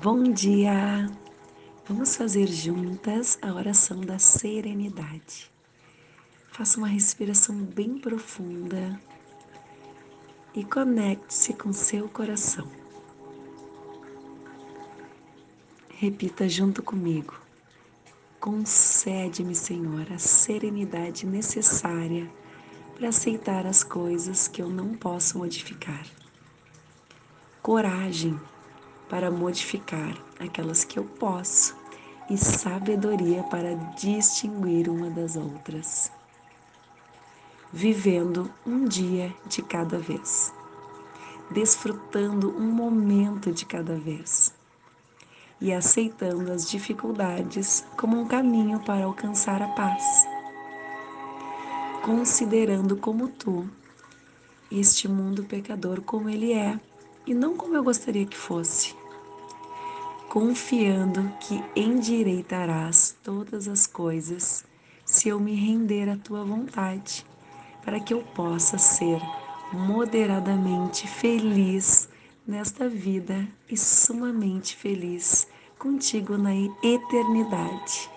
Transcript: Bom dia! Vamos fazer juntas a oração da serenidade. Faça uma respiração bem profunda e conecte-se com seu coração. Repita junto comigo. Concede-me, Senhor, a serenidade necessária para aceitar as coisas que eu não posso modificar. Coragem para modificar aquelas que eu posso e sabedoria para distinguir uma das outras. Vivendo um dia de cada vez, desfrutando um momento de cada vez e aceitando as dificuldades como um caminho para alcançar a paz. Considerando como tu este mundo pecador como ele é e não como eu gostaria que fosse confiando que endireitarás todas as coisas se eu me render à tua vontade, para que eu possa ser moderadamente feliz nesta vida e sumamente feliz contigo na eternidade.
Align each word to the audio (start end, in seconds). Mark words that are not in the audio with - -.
Bom 0.00 0.22
dia! 0.22 1.06
Vamos 1.86 2.16
fazer 2.16 2.46
juntas 2.46 3.38
a 3.42 3.52
oração 3.52 4.00
da 4.00 4.18
serenidade. 4.18 5.52
Faça 6.50 6.78
uma 6.78 6.88
respiração 6.88 7.54
bem 7.56 7.98
profunda 7.98 8.98
e 10.54 10.64
conecte-se 10.64 11.52
com 11.52 11.74
seu 11.74 12.08
coração. 12.08 12.66
Repita 15.90 16.48
junto 16.48 16.82
comigo. 16.82 17.38
Concede-me, 18.40 19.54
Senhor, 19.54 20.10
a 20.10 20.18
serenidade 20.18 21.26
necessária 21.26 22.32
para 22.94 23.10
aceitar 23.10 23.66
as 23.66 23.84
coisas 23.84 24.48
que 24.48 24.62
eu 24.62 24.70
não 24.70 24.94
posso 24.94 25.36
modificar. 25.36 26.06
Coragem 27.60 28.40
para 29.12 29.30
modificar 29.30 30.16
aquelas 30.40 30.84
que 30.84 30.98
eu 30.98 31.04
posso 31.04 31.76
e 32.30 32.38
sabedoria 32.38 33.42
para 33.42 33.74
distinguir 33.94 34.88
uma 34.88 35.10
das 35.10 35.36
outras. 35.36 36.10
Vivendo 37.70 38.50
um 38.66 38.86
dia 38.86 39.30
de 39.46 39.60
cada 39.60 39.98
vez, 39.98 40.50
desfrutando 41.50 42.56
um 42.56 42.72
momento 42.72 43.52
de 43.52 43.66
cada 43.66 43.96
vez 43.96 44.54
e 45.60 45.74
aceitando 45.74 46.50
as 46.50 46.70
dificuldades 46.70 47.84
como 47.98 48.18
um 48.18 48.26
caminho 48.26 48.80
para 48.80 49.04
alcançar 49.04 49.60
a 49.60 49.68
paz. 49.68 50.26
Considerando 52.02 52.96
como 52.96 53.28
tu 53.28 53.68
este 54.70 55.06
mundo 55.06 55.44
pecador 55.44 56.00
como 56.00 56.30
ele 56.30 56.54
é 56.54 56.80
e 57.26 57.34
não 57.34 57.54
como 57.54 57.76
eu 57.76 57.84
gostaria 57.84 58.24
que 58.24 58.38
fosse 58.38 59.01
confiando 60.32 61.30
que 61.40 61.62
endireitarás 61.76 63.14
todas 63.22 63.68
as 63.68 63.86
coisas 63.86 64.64
se 65.04 65.28
eu 65.28 65.38
me 65.38 65.54
render 65.54 66.08
à 66.08 66.16
tua 66.16 66.42
vontade, 66.42 67.26
para 67.84 68.00
que 68.00 68.14
eu 68.14 68.22
possa 68.34 68.78
ser 68.78 69.20
moderadamente 69.74 71.06
feliz 71.06 72.08
nesta 72.46 72.88
vida 72.88 73.46
e 73.70 73.76
sumamente 73.76 74.74
feliz 74.74 75.46
contigo 75.78 76.38
na 76.38 76.54
eternidade. 76.54 78.08